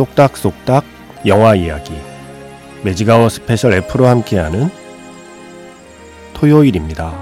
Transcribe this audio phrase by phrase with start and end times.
[0.00, 0.82] 쏙닥쏙닥
[1.26, 1.92] 영화 이야기
[2.82, 4.70] 매직아워 스페셜 F로 함께하는
[6.32, 7.12] 토요일입니다.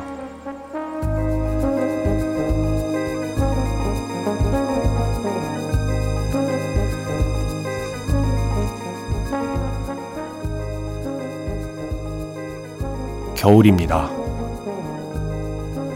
[13.34, 14.09] 겨울입니다.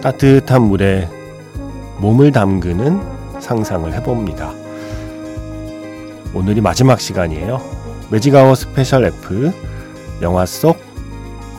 [0.03, 1.09] 따뜻한 물에
[1.99, 4.62] 몸을 담그는 상상을 해봅니다.
[6.35, 7.59] 오늘이 마지막 시간이에요.
[8.11, 9.53] magic hour special F
[10.23, 10.79] 영화 속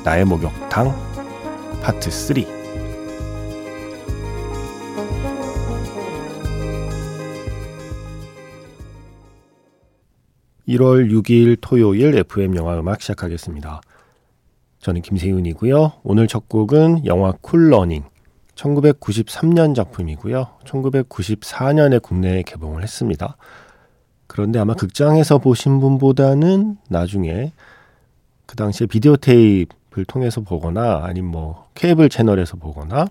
[0.04, 0.92] 나의 목욕탕
[1.84, 2.38] 파트 3
[10.68, 13.80] 1월 6일 토요일 FM 영화 음악 시작하겠습니다.
[14.80, 15.94] 저는 김세윤이고요.
[16.04, 18.06] 오늘 첫 곡은 영화 쿨러닝
[18.56, 20.48] 1993년 작품이고요.
[20.66, 23.38] 1994년에 국내에 개봉을 했습니다.
[24.28, 27.52] 그런데 아마 극장에서 보신 분보다는 나중에
[28.46, 33.08] 그 당시에 비디오 테이프를 통해서 보거나 아니면 뭐 케이블 채널에서 보거나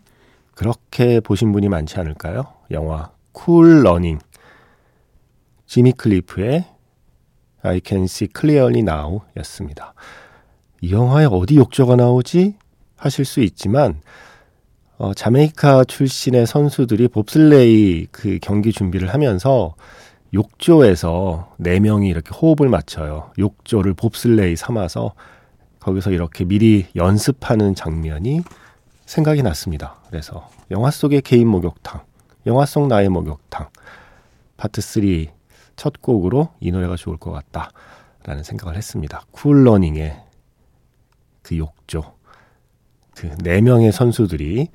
[0.54, 2.44] 그렇게 보신 분이 많지 않을까요?
[2.70, 4.18] 영화 쿨 러닝
[5.66, 6.66] 지미 클리프의
[7.62, 9.94] I Can See Clearly Now 였습니다.
[10.80, 12.56] 이 영화에 어디 욕조가 나오지?
[12.96, 14.00] 하실 수 있지만
[14.98, 19.74] 어, 자메이카 출신의 선수들이 봅슬레이 그 경기 준비를 하면서
[20.34, 23.32] 욕조에서 네 명이 이렇게 호흡을 맞춰요.
[23.38, 25.12] 욕조를 봅슬레이 삼아서
[25.80, 28.42] 거기서 이렇게 미리 연습하는 장면이
[29.04, 29.96] 생각이 났습니다.
[30.08, 32.02] 그래서 영화 속의 개인 목욕탕,
[32.46, 33.68] 영화 속 나의 목욕탕,
[34.56, 35.26] 파트 3
[35.74, 39.24] 첫 곡으로 이 노래가 좋을 것 같다라는 생각을 했습니다.
[39.32, 40.22] 쿨러닝의
[41.42, 42.14] 그 욕조,
[43.14, 44.68] 그 네 명의 선수들이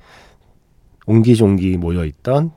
[1.06, 2.52] 옹기종기 모여 있던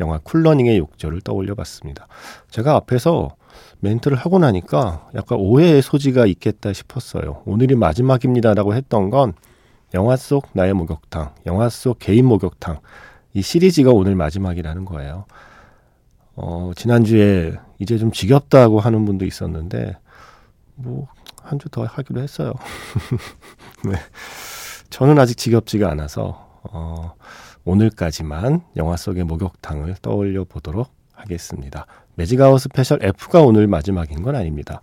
[0.00, 2.06] 영화 쿨러닝의 욕조를 떠올려 봤습니다.
[2.50, 3.36] 제가 앞에서
[3.80, 7.42] 멘트를 하고 나니까 약간 오해의 소지가 있겠다 싶었어요.
[7.46, 9.34] 오늘이 마지막입니다라고 했던 건
[9.94, 12.80] 영화 속 나의 목욕탕, 영화 속 개인 목욕탕,
[13.34, 15.24] 이 시리즈가 오늘 마지막이라는 거예요.
[16.36, 19.96] 어, 지난주에 이제 좀 지겹다고 하는 분도 있었는데,
[20.74, 21.08] 뭐,
[21.42, 22.52] 한 주 더 하기로 했어요.
[23.84, 23.92] 네.
[24.90, 27.14] 저는 아직 지겹지가 않아서, 어,
[27.68, 31.84] 오늘까지만 영화 속의 목욕탕을 떠올려 보도록 하겠습니다.
[32.14, 34.80] 매직아워 스페셜 F가 오늘 마지막인 건 아닙니다.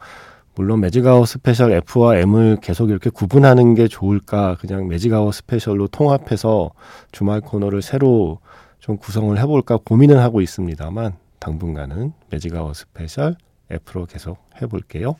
[0.53, 6.73] 물론 매직아워 스페셜 F와 M을 계속 이렇게 구분하는 게 좋을까 그냥 매직아워 스페셜로 통합해서
[7.11, 8.37] 주말 코너를 새로
[8.77, 13.35] 좀 구성을 해볼까 고민을 하고 있습니다만 당분간은 매직아워 스페셜
[13.71, 15.15] F로 계속 해볼게요.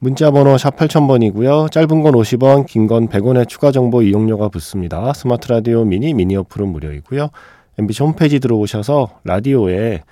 [0.00, 1.72] 문자 번호 샵 8000번이고요.
[1.72, 5.12] 짧은 건 50원, 긴 건 100원의 추가 정보 이용료가 붙습니다.
[5.12, 7.30] 스마트 라디오 미니 미니 어플은 무료이고요.
[7.78, 10.02] MBC 홈페이지 들어오셔서 라디오에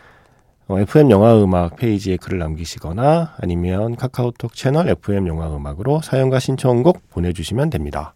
[0.68, 7.70] FM 영화 음악 페이지에 글을 남기시거나 아니면 카카오톡 채널 FM 영화 음악으로 사연과 신청곡 보내주시면
[7.70, 8.15] 됩니다.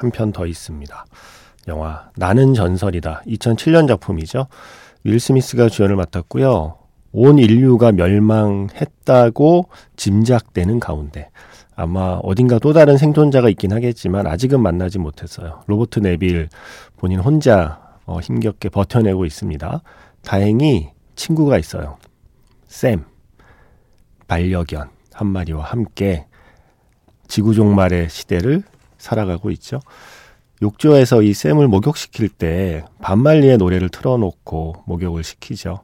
[0.00, 1.04] 한 편 더 있습니다.
[1.68, 3.22] 영화 나는 전설이다.
[3.26, 4.46] 2007년 작품이죠.
[5.04, 6.76] 윌 스미스가 주연을 맡았고요.
[7.12, 11.30] 온 인류가 멸망했다고 짐작되는 가운데
[11.74, 15.62] 아마 어딘가 또 다른 생존자가 있긴 하겠지만 아직은 만나지 못했어요.
[15.66, 16.48] 로버트 네빌
[16.96, 19.82] 본인 혼자 어, 힘겹게 버텨내고 있습니다.
[20.22, 21.98] 다행히 친구가 있어요.
[22.66, 23.04] 샘
[24.28, 26.26] 반려견 한 마리와 함께
[27.28, 28.62] 지구 종말의 시대를
[29.00, 29.80] 살아가고 있죠.
[30.62, 35.82] 욕조에서 이 샘을 목욕시킬 때 반말리의 노래를 틀어놓고 목욕을 시키죠.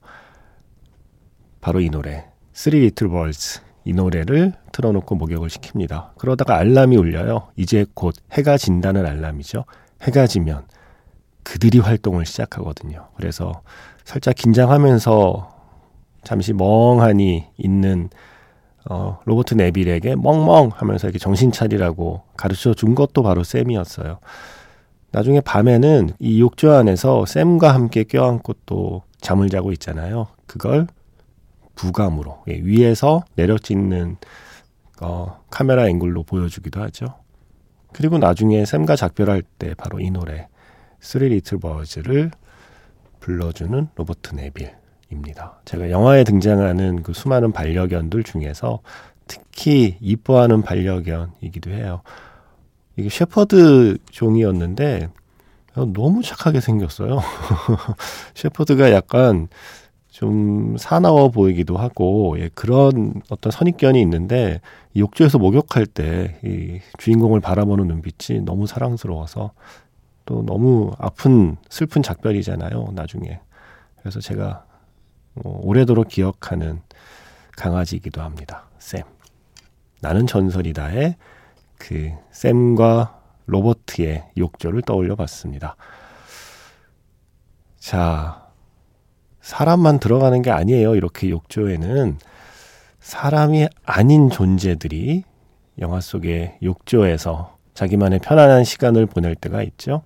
[1.61, 6.11] 바로 이 노래 Three Little Birds 이 노래를 틀어놓고 목욕을 시킵니다.
[6.19, 7.49] 그러다가 알람이 울려요.
[7.57, 9.65] 이제 곧 해가 진다는 알람이죠.
[10.03, 10.67] 해가 지면
[11.43, 13.09] 그들이 활동을 시작하거든요.
[13.17, 13.63] 그래서
[14.05, 15.57] 살짝 긴장하면서
[16.25, 18.11] 잠시 멍하니 있는
[18.89, 24.19] 어, 로버트 네빌에게 멍멍 하면서 이렇게 정신 차리라고 가르쳐 준 것도 바로 샘이었어요.
[25.11, 30.29] 나중에 밤에는 이 욕조 안에서 샘과 함께 껴안고 또 잠을 자고 있잖아요.
[30.47, 30.87] 그걸
[31.75, 34.17] 부감으로 예, 위에서 내려 찍는
[35.01, 37.07] 어, 카메라 앵글로 보여주기도 하죠.
[37.93, 40.49] 그리고 나중에 샘과 작별할 때 바로 이 노래
[41.01, 42.31] 스리 리틀 버즈를
[43.21, 45.61] 불러주는 로버트 네빌 입니다.
[45.65, 48.81] 제가 영화에 등장하는 그 수많은 반려견들 중에서
[49.29, 52.03] 특히 이뻐하는 반려견이기도 해요.
[52.97, 55.09] 이게 셰퍼드 종이었는데
[55.93, 57.21] 너무 착하게 생겼어요.
[58.35, 59.49] 셰퍼드가 약간
[60.09, 64.61] 좀 사나워 보이기도 하고 예, 그런 어떤 선입견이 있는데
[64.97, 69.53] 욕조에서 목욕할 때 이 주인공을 바라보는 눈빛이 너무 사랑스러워서
[70.25, 73.41] 또 너무 아픈 슬픈 작별이잖아요 나중에
[74.01, 74.66] 그래서 제가
[75.37, 76.81] 어, 오래도록 기억하는
[77.57, 79.03] 강아지이기도 합니다 샘
[80.01, 81.17] 나는 전설이다의
[81.79, 85.77] 그 샘과 로버트의 욕조를 떠올려 봤습니다
[87.79, 88.47] 자
[89.47, 90.97] 사람만 들어가는 게 아니에요.
[90.97, 92.19] 이렇게 욕조에는
[92.99, 95.23] 사람이 아닌 존재들이
[95.79, 100.03] 영화 속의 욕조에서 자기만의 편안한 시간을 보낼 때가 있죠.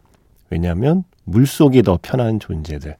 [0.50, 2.98] 왜냐하면 물속이 더 편한 존재들.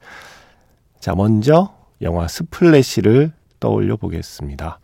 [0.99, 4.79] 자, 먼저 영화 스플래시를 떠올려 보겠습니다.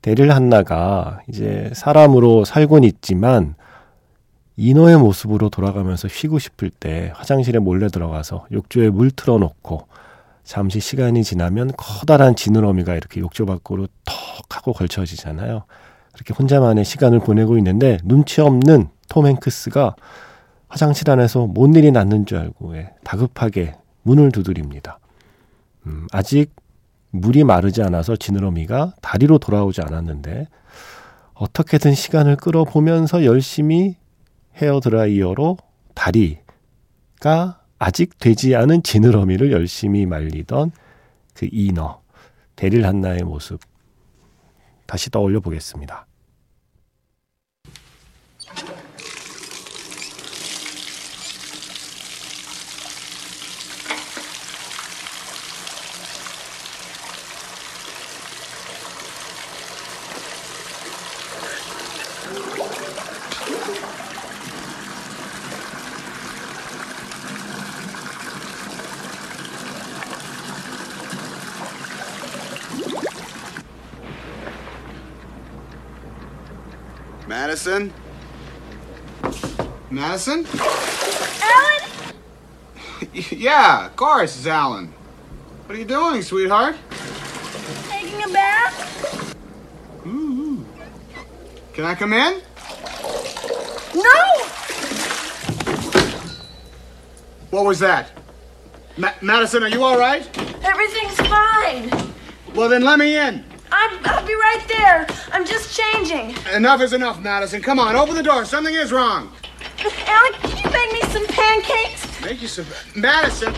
[0.00, 3.54] 데릴 한나가 이제 사람으로 살곤 있지만
[4.56, 9.86] 인어의 모습으로 돌아가면서 쉬고 싶을 때 화장실에 몰래 들어가서 욕조에 물 틀어놓고
[10.44, 15.64] 잠시 시간이 지나면 커다란 지느러미가 이렇게 욕조 밖으로 턱 하고 걸쳐지잖아요.
[16.12, 19.96] 그렇게 혼자만의 시간을 보내고 있는데 눈치 없는 톰 행크스가
[20.68, 24.98] 화장실 안에서 뭔 일이 났는 줄 알고 예, 다급하게 문을 두드립니다.
[25.86, 26.54] 음, 아직
[27.10, 30.48] 물이 마르지 않아서 지느러미가 다리로 돌아오지 않았는데
[31.34, 33.96] 어떻게든 시간을 끌어보면서 열심히
[34.56, 35.58] 헤어 드라이어로
[35.94, 40.70] 다리가 아직 되지 않은 지느러미를 열심히 말리던
[41.34, 42.00] 그 이너,
[42.54, 43.60] 데릴 한나의 모습
[44.86, 46.06] 다시 떠올려 보겠습니다.
[77.32, 77.90] Madison?
[79.90, 80.46] Madison?
[81.40, 82.14] Alan?
[83.30, 84.92] yeah, of course, it's Alan.
[85.64, 86.76] What are you doing, sweetheart?
[87.88, 89.34] Taking a bath?
[90.06, 90.62] Ooh.
[91.72, 92.42] Can I come in?
[93.94, 94.22] No!
[97.48, 98.10] What was that?
[98.98, 100.22] Ma- Madison, are you all right?
[100.62, 101.90] Everything's fine.
[102.54, 103.42] Well, then let me in.
[103.72, 105.06] I'm, I'll be right there.
[105.32, 105.51] I'm just
[106.04, 106.36] changing.
[106.54, 107.62] Enough is enough, Madison.
[107.62, 108.44] Come on, open the door.
[108.44, 109.30] Something is wrong.
[110.06, 112.20] Alan, can you make me some pancakes?
[112.22, 112.66] Make you some.
[112.94, 113.54] Madison.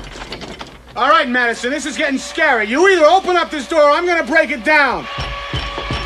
[0.97, 2.67] All right, Madison, this is getting scary.
[2.67, 5.03] You either open up this door or I'm going to break it down.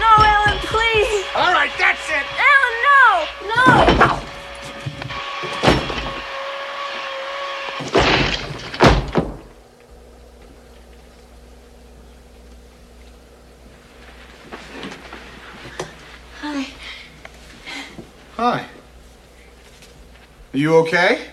[0.00, 1.24] No, Alan, please.
[1.36, 2.24] All right, that's it.
[2.40, 4.16] Alan, no!
[4.16, 4.17] No!
[18.38, 18.60] Hi.
[20.54, 21.26] Are you okay?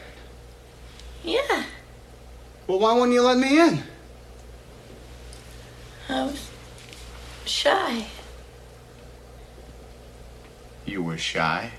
[1.24, 1.64] Yeah,
[2.68, 3.84] Well, why wouldn't you let me in?
[6.10, 6.50] I was
[7.46, 8.08] shy.
[10.88, 11.70] You were shy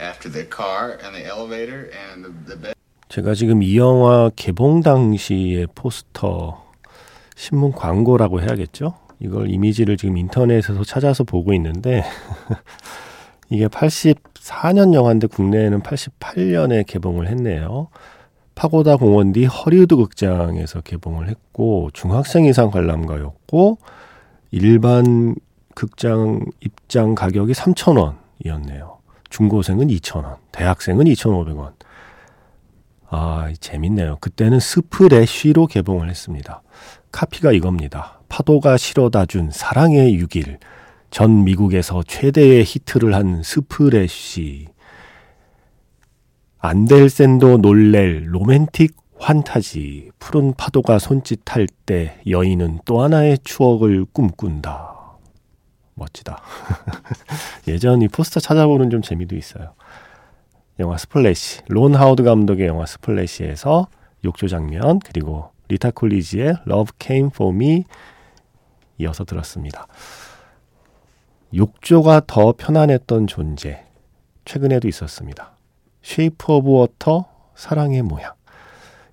[0.00, 2.74] after the car and the elevator and the, the bed.
[3.10, 6.64] 제가 지금 이 영화 개봉 당시의 포스터
[7.36, 8.94] 신문 광고라고 해야겠죠?
[9.20, 12.02] 이걸 이미지를 지금 인터넷에서 찾아서 보고 있는데
[13.52, 17.88] 이게 84년 영화인데 국내에는 88년에 개봉을 했네요.
[18.54, 23.76] 파고다 공원 뒤 허리우드 극장에서 개봉을 했고 중학생 이상 관람가였고
[24.52, 25.34] 일반
[25.74, 28.96] 극장 입장 가격이 3,000원이었네요.
[29.28, 31.72] 중고생은 2,000원, 대학생은 2,500원.
[33.10, 34.16] 아, 재밌네요.
[34.22, 36.62] 그때는 스프레쉬로 개봉을 했습니다.
[37.12, 38.20] 카피가 이겁니다.
[38.30, 40.58] 파도가 실어다 준 사랑의 6일.
[41.12, 44.68] 전 미국에서 최대의 히트를 한 스플래쉬.
[46.58, 50.12] 안델센도 놀랄 로맨틱 환타지.
[50.18, 55.18] 푸른 파도가 손짓할 때 여인은 또 하나의 추억을 꿈꾼다.
[55.96, 56.40] 멋지다.
[57.68, 59.74] 예전 이 포스터 찾아보는 좀 재미도 있어요.
[60.78, 63.86] 영화 스플래시, 론 하워드 감독의 영화 스플래시에서
[64.24, 67.84] 욕조 장면 그리고 리타 쿨리지의 Love Came For Me
[68.96, 69.86] 이어서 들었습니다.
[71.54, 73.84] 욕조가 더 편안했던 존재
[74.44, 75.52] 최근에도 있었습니다.
[76.02, 78.32] 쉐이프 오브 워터 사랑의 모양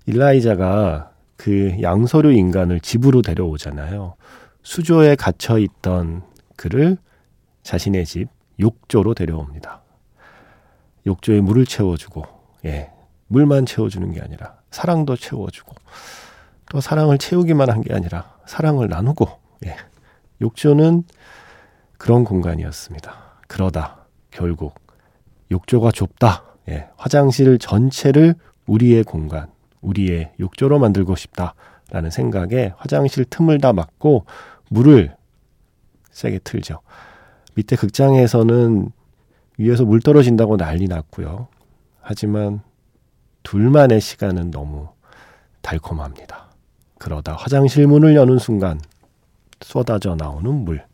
[0.06, 4.14] 일라이자가 그 양서류 인간을 집으로 데려오잖아요.
[4.62, 6.22] 수조에 갇혀 있던
[6.56, 6.96] 그를
[7.62, 8.28] 자신의 집
[8.58, 9.82] 욕조로 데려옵니다.
[11.06, 12.24] 욕조에 물을 채워주고,
[12.66, 12.90] 예,
[13.28, 15.74] 물만 채워주는 게 아니라 사랑도 채워주고,
[16.70, 19.28] 또 사랑을 채우기만 한 게 아니라 사랑을 나누고,
[19.66, 19.76] 예,
[20.42, 21.04] 욕조는
[22.00, 23.12] 그런 공간이었습니다.
[23.46, 24.80] 그러다 결국
[25.50, 26.44] 욕조가 좁다.
[26.70, 29.50] 예, 화장실 전체를 우리의 공간,
[29.82, 34.24] 우리의 욕조로 만들고 싶다라는 생각에 화장실 틈을 다 막고
[34.70, 35.14] 물을
[36.10, 36.80] 세게 틀죠.
[37.54, 38.90] 밑에 극장에서는
[39.58, 41.48] 위에서 물 떨어진다고 난리 났고요.
[42.00, 42.62] 하지만
[43.42, 44.88] 둘만의 시간은 너무
[45.60, 46.48] 달콤합니다.
[46.98, 48.80] 그러다 화장실 문을 여는 순간
[49.60, 50.88] 쏟아져 나오는 물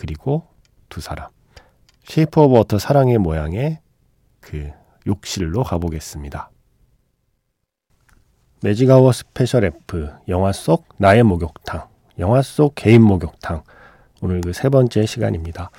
[0.00, 0.46] 그리고
[0.88, 1.28] 두 사람
[2.04, 3.80] 쉐이프 오브 워터 사랑의 모양의
[4.40, 4.70] 그
[5.06, 6.50] 욕실로 가보겠습니다.
[8.62, 11.86] 매직아워 스페셜 F 영화 속 나의 목욕탕
[12.18, 13.62] 영화 속 개인 목욕탕
[14.22, 15.70] 오늘 그 세 번째 시간입니다.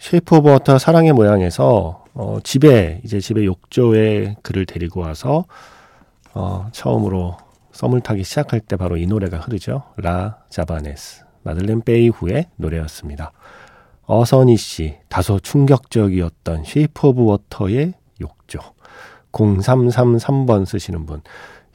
[0.00, 5.44] 쉐이프 오브 워터 사랑의 모양에서 어, 집에 이제 집에 욕조에 그를 데리고 와서
[6.34, 7.36] 어, 처음으로
[7.70, 9.84] 썸을 타기 시작할 때 바로 이 노래가 흐르죠.
[9.96, 13.32] La Javanaise 마들렌 페이루의 노래였습니다.
[14.04, 18.58] 어선희 씨 다소 충격적이었던 쉐이프 오브 워터의 욕조
[19.32, 21.22] 0333번 쓰시는 분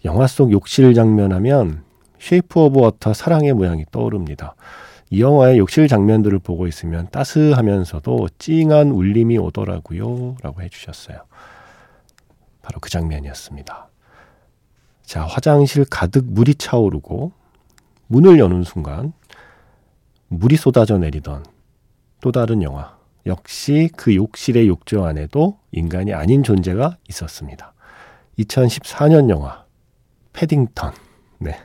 [0.05, 1.83] 영화 속 욕실 장면 하면
[2.19, 4.55] 쉐이프 오브 워터 사랑의 모양이 떠오릅니다.
[5.09, 10.35] 이 영화의 욕실 장면들을 보고 있으면 따스하면서도 찡한 울림이 오더라고요.
[10.41, 11.17] 라고 해주셨어요.
[12.61, 13.87] 바로 그 장면이었습니다.
[15.03, 17.31] 자, 화장실 가득 물이 차오르고
[18.07, 19.13] 문을 여는 순간
[20.29, 21.45] 물이 쏟아져 내리던
[22.21, 22.97] 또 다른 영화.
[23.25, 27.73] 역시 그 욕실의 욕조 안에도 인간이 아닌 존재가 있었습니다.
[28.39, 29.65] 2014년 영화
[30.33, 30.93] 패딩턴.
[31.39, 31.55] 네.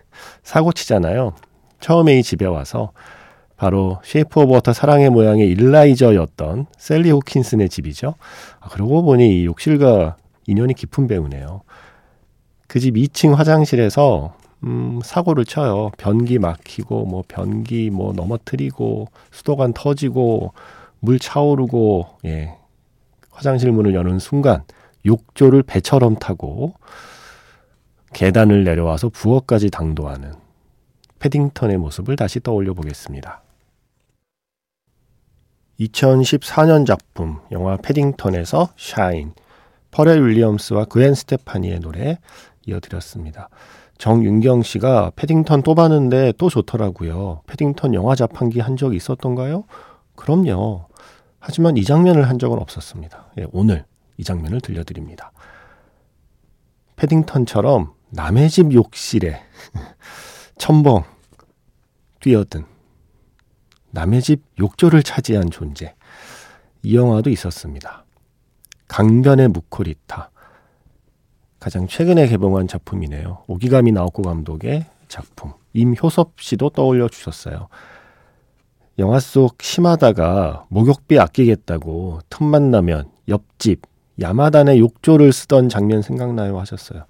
[0.43, 1.35] 사고 치잖아요.
[1.81, 2.93] 처음에 이 집에 와서
[3.57, 8.15] 바로 쉐이프 오브 워터 사랑의 모양의 일라이자였던 샐리 호킨스의 집이죠.
[8.61, 10.17] 아, 그러고 보니 이 욕실과
[10.47, 11.63] 인연이 깊은 배우네요.
[12.67, 15.91] 그 집 2층 화장실에서 음, 사고를 쳐요.
[15.99, 20.53] 변기 막히고 뭐 변기 뭐 넘어뜨리고 수도관 터지고
[21.01, 22.57] 물 차오르고 예.
[23.31, 24.63] 화장실 문을 여는 순간
[25.05, 26.75] 욕조를 배처럼 타고
[28.13, 30.35] 계단을 내려와서 부엌까지 당도하는
[31.19, 33.43] 패딩턴의 모습을 다시 떠올려 보겠습니다.
[35.81, 39.33] 2014년 작품 영화 패딩턴에서 샤인
[39.91, 42.19] 퍼렐 윌리엄스와 그앤 스테파니의 노래
[42.67, 43.49] 이어드렸습니다.
[44.03, 47.43] 정윤경 씨가 패딩턴 또 봤는데 또 좋더라고요.
[47.47, 49.63] 패딩턴 영화 자판기 한 적이 있었던가요?
[50.17, 50.87] 그럼요.
[51.39, 53.31] 하지만 이 장면을 한 적은 없었습니다.
[53.39, 53.85] 예, 오늘
[54.17, 55.31] 이 장면을 들려드립니다.
[56.97, 59.41] 패딩턴처럼 남의 집 욕실에
[60.59, 61.05] 첨벙
[62.19, 62.65] 뛰어든
[63.93, 65.95] 남의 집 욕조를 차지한 존재.
[66.83, 68.05] 이 영화도 있었습니다.
[68.89, 70.32] 강변의 무코리타.
[71.63, 73.45] 가장 최근에 개봉한 작품이네요.
[73.47, 75.53] 오기가미 나오코 감독의 작품.
[75.75, 77.69] 임효섭 씨도 떠올려 주셨어요.
[78.99, 83.83] 영화 속 시마다가 목욕비 아끼겠다고 틈만 나면 옆집
[84.21, 87.05] 야마단의 욕조를 쓰던 장면 생각나요 하셨어요.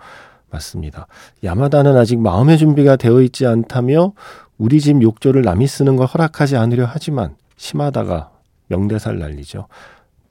[0.50, 1.06] 맞습니다.
[1.42, 4.12] 야마다는 아직 마음의 준비가 되어 있지 않다며
[4.58, 8.30] 우리 집 욕조를 남이 쓰는 걸 허락하지 않으려 하지만 심하다가
[8.66, 9.66] 명대사를 날리죠.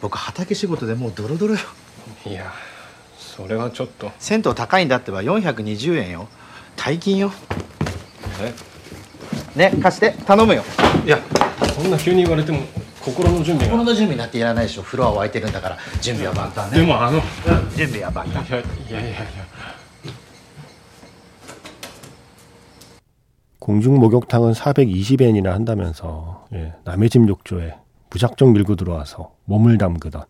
[0.00, 1.60] 僕畑仕事でもうドロドロよ
[2.26, 2.52] いや
[3.16, 6.28] それはちょっと銭湯高いんだってば420円よ
[6.76, 7.32] 大金よ
[8.40, 8.52] え
[9.58, 10.64] ね貸して頼むよ
[11.04, 11.18] いや
[11.74, 12.60] そんな急に言われても
[13.00, 17.22] 心の準備が心の準備なんていらないでしょフロアは空いてるんだから準備は万端ねでもあのい
[17.76, 19.18] 準備は万端やいやいやいや
[23.62, 27.76] 공중 목욕탕은 420엔이나 한다면서 예, 남의 집 욕조에
[28.09, 30.23] 무작정 밀고 들어와서 몸을 담그던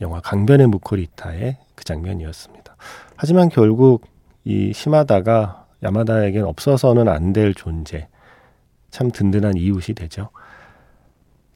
[0.00, 2.76] 영화 강변의 무코리타의 그 장면이었습니다.
[3.16, 4.06] 하지만 결국
[4.44, 8.08] 이 시마다가 야마다에겐 없어서는 안 될 존재,
[8.90, 10.30] 참 든든한 이웃이 되죠.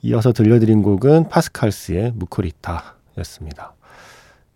[0.02, 3.75] 이어서 들려드린 곡은 파스칼스의 무코리타였습니다.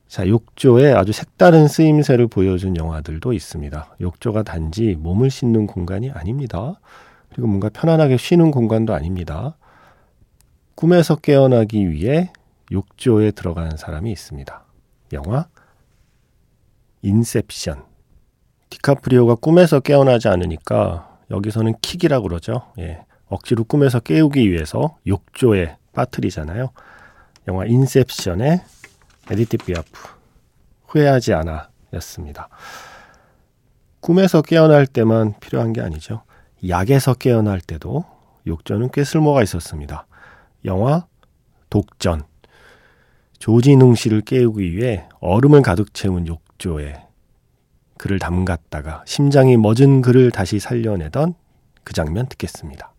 [0.08, 3.96] 자, 욕조에 아주 색다른 쓰임새를 보여준 영화들도 있습니다.
[4.00, 6.78] 욕조가 단지 몸을 씻는 공간이 아닙니다.
[7.30, 9.56] 그리고 뭔가 편안하게 쉬는 공간도 아닙니다.
[10.74, 12.32] 꿈에서 깨어나기 위해
[12.72, 14.64] 욕조에 들어간 사람이 있습니다.
[15.12, 15.46] 영화
[17.02, 17.84] 인셉션.
[18.70, 22.72] 디카프리오가 꿈에서 깨어나지 않으니까 여기서는 킥이라고 그러죠.
[22.78, 23.04] 예.
[23.26, 26.70] 억지로 꿈에서 깨우기 위해서 욕조에 빠뜨리잖아요.
[27.48, 28.60] 영화 인셉션의
[29.30, 29.90] 에디트 피아프
[30.86, 32.48] 후회하지 않아 였습니다.
[34.00, 36.22] 꿈에서 깨어날 때만 필요한 게 아니죠.
[36.68, 38.04] 약에서 깨어날 때도
[38.46, 40.06] 욕조는 꽤 쓸모가 있었습니다.
[40.64, 41.06] 영화
[41.70, 42.22] 독전
[43.38, 47.02] 조진웅 씨를 깨우기 위해 얼음을 가득 채운 욕조에
[47.98, 51.34] 그를 담갔다가 심장이 멎은 그를 다시 살려내던
[51.84, 52.92] 그 장면 듣겠습니다.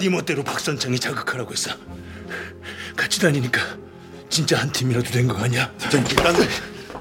[0.00, 1.70] 네 멋대로 박선창이 자극하라고 했어?
[2.96, 3.60] 같이 다니니까
[4.30, 5.70] 진짜 한 팀이라도 된 거 아니야?
[5.82, 6.02] 일단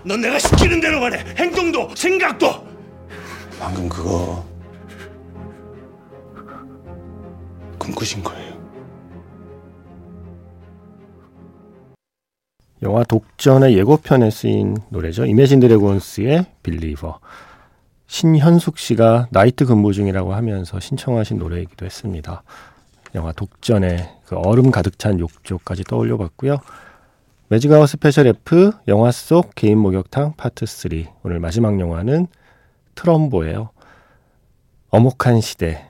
[0.03, 1.23] 넌 내가 시키는 대로만 해.
[1.37, 2.67] 행동도 생각도.
[3.59, 4.45] 방금 그거
[7.77, 8.49] 꿈꾸신 거예요.
[12.81, 15.25] 영화 독전의 예고편에 쓰인 노래죠.
[15.25, 17.19] 이매진 드래곤스의 빌리버.
[18.07, 22.43] 신현숙 씨가 나이트 근무 중이라고 하면서 신청하신 노래이기도 했습니다.
[23.15, 26.59] 영화 독전의 그 얼음 가득 찬 욕조까지 떠올려 봤고요.
[27.47, 30.91] 매직아워 스페셜 F 영화 속 개인 목욕탕 파트 3
[31.23, 32.27] 오늘 마지막 영화는
[32.95, 33.71] 트럼보예요.
[34.89, 35.87] 엄혹한 시대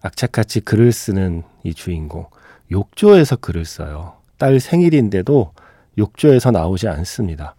[0.00, 2.26] 악착같이 글을 쓰는 이 주인공
[2.70, 4.14] 욕조에서 글을 써요.
[4.38, 5.52] 딸 생일인데도
[5.98, 7.54] 욕조에서 나오지 않습니다.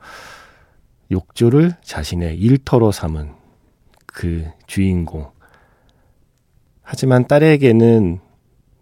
[1.11, 3.33] 욕조를 자신의 일터로 삼은
[4.05, 5.31] 그 주인공.
[6.81, 8.19] 하지만 딸에게는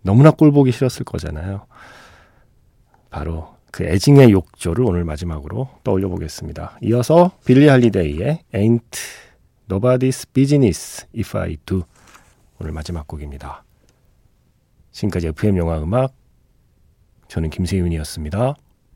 [0.08, 1.68] 너무나 꼴보기 싫었을 거잖아요.
[3.10, 6.80] 바로 그 애증의 욕조를 오늘 마지막으로 떠올려 보겠습니다.
[6.82, 8.98] 이어서 빌리 할리데이의 Ain't
[9.70, 11.84] Nobody's Business If I Do
[12.58, 13.66] 오늘 마지막 곡입니다.
[14.92, 16.14] 지금까지 FM 영화 음악
[17.28, 18.56] 저는 김세윤이었습니다.